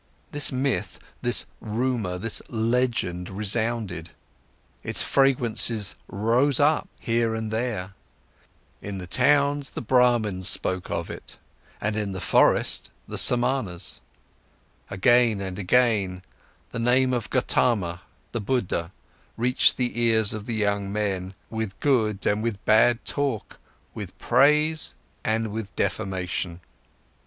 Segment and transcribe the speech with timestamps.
[0.31, 4.09] This myth, this rumour, this legend resounded,
[4.81, 5.71] its fragrance
[6.07, 7.93] rose up, here and there;
[8.81, 11.37] in the towns, the Brahmans spoke of it
[11.79, 14.01] and in the forest, the Samanas;
[14.89, 16.23] again and again,
[16.71, 18.91] the name of Gotama, the Buddha
[19.37, 23.59] reached the ears of the young men, with good and with bad talk,
[23.93, 26.59] with praise and with defamation.